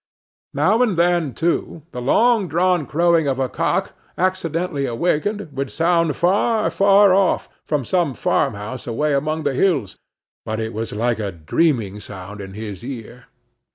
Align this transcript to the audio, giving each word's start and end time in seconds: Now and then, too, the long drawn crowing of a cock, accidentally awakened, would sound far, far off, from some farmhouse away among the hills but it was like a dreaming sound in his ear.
Now 0.55 0.81
and 0.81 0.97
then, 0.97 1.35
too, 1.35 1.83
the 1.91 2.01
long 2.01 2.47
drawn 2.47 2.87
crowing 2.87 3.27
of 3.27 3.37
a 3.37 3.47
cock, 3.47 3.93
accidentally 4.17 4.87
awakened, 4.87 5.49
would 5.51 5.69
sound 5.69 6.15
far, 6.15 6.71
far 6.71 7.13
off, 7.13 7.47
from 7.67 7.85
some 7.85 8.15
farmhouse 8.15 8.87
away 8.87 9.13
among 9.13 9.43
the 9.43 9.53
hills 9.53 9.97
but 10.43 10.59
it 10.59 10.73
was 10.73 10.91
like 10.91 11.19
a 11.19 11.31
dreaming 11.31 11.99
sound 11.99 12.41
in 12.41 12.55
his 12.55 12.83
ear. 12.83 13.25